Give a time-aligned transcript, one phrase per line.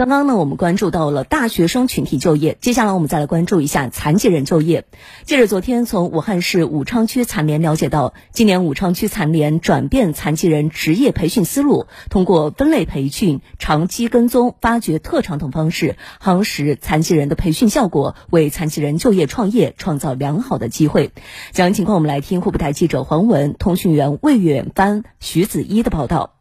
[0.00, 4.86] 刚刚呢，我们关注到了大学生群体就业，接下来我们再来关注一下残疾人就业。
[5.26, 21.10] 记者昨天从武汉市武昌区残联了解到，今年武昌区残联转变残疾人职业培训思路，通过分类培训、长期跟踪、发掘特长等方式，夯实残疾人的培训效果，为残疾人就业创业创造良好的机会。
[21.52, 26.36] 详细情况，我们来听湖北台记者黄文、通讯员魏远帆、徐子一的报道。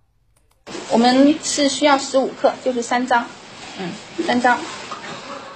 [0.94, 3.26] 我们是需要十五克，就是三张。
[3.80, 3.89] 嗯，
[4.25, 4.59] 三张。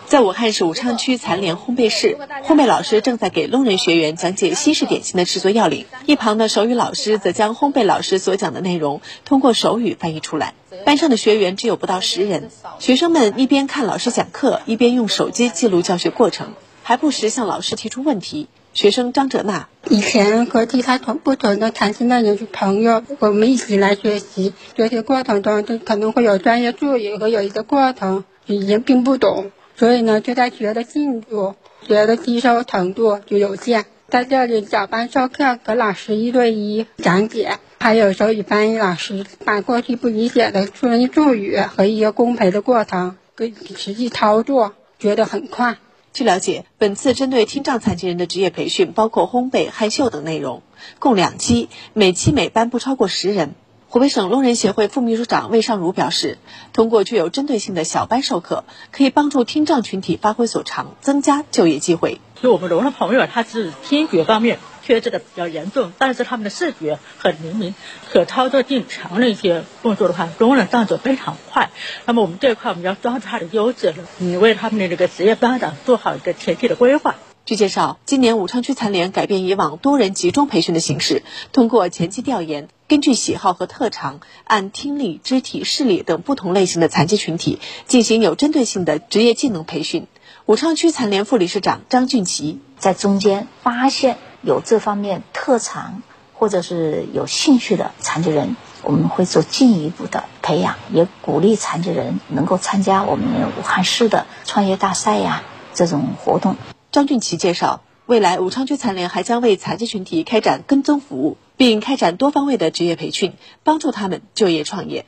[0.06, 10.54] 在武汉市武昌区残联烘焙室，烘焙老师正在给聋人学员讲解西式点心的制作要领，一旁的手语老师则将烘焙老师所讲的内容通过手语翻译出来。
[10.86, 12.50] 班上的学员只有不到十人，
[12.80, 18.48] 学生们一边看老师讲课，一边用手机记录教学过程，还不时向老师提出问题。
[18.74, 33.86] 学生张哲娜以前和其他同不同的残疾的人是朋友，我们一起来学习，学习过程中就可能会有专业助理和有一个过程，语言并不懂，所以呢就在学的进度、学的吸收程度就有限。
[34.08, 45.78] 在这里小班授课，和老师一对一讲解，还有手语翻译老师把过去不理解的专业术语和一个工培的过程跟实际操作，觉得很快。
[46.14, 50.62] 据了解，本次针对听障残疾人的职业培训包括烘焙、害羞等内容，
[51.00, 53.56] 共两期，每期每班不超过十人。
[53.90, 56.38] 湖北省聋人协会副秘书长魏尚儒表示，
[56.72, 62.22] 通过具有针对性的小班授课，可以帮助听障群体发挥所长，增加就业机会。
[62.40, 64.60] 就我们聋的朋友，他是听觉方面。
[64.86, 67.74] 缺失的比较严重，但是他们的视觉很灵敏，
[68.12, 71.72] 可操作性强的一些动作的话，容忍动作非常快。
[72.06, 77.16] 那么我们这一块我们要抓住他的优势，你，为他们的这个职业发展做好一个前期的规划。
[77.46, 90.08] 据介绍，今年武昌区残联改变以往多人集中培训的形式，通过前期调研，根据喜好和特长，按听力、肢体、视力等不同类型的残疾群体进行有针对性的职业技能培训。
[90.46, 94.18] 武昌区残联副理事长张俊奇在中间发现。
[94.44, 96.04] 有这方面特长
[96.34, 103.26] 或者是有兴趣的残疾人，我们会做进一步的培养，也鼓励残疾人能够参加我们
[103.58, 105.42] 武汉市的创业大赛呀
[105.74, 106.58] 这种活动。
[106.92, 115.06] 张俊奇介绍，未来武昌区残联还将为残疾群体开展跟踪服务，并开展多方位的职业培训，帮助他们就业创业。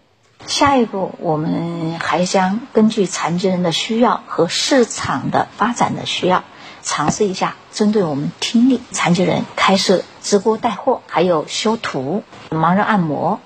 [0.48, 6.44] 下一步，我们还将根据残疾人的需要和市场的发展的需要。
[6.86, 13.42] 尝试一下，针对我们听力残疾人开设直播带货，还有修图、盲人按摩，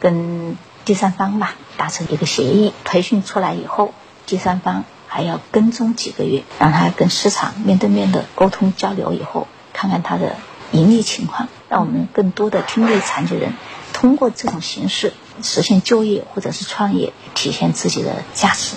[0.00, 0.56] 跟
[0.86, 2.72] 第三方吧达成一个协议。
[2.84, 3.92] 培训出来以后，
[4.26, 10.36] 第三方还要跟踪几个月，让他跟市场面对面的沟通交流以后，看看他的
[10.72, 13.52] 盈利情况，让我们更多的听力残疾人
[13.92, 15.12] 通过这种形式
[15.42, 18.76] 实现就业或者是创业，体现自己的价值。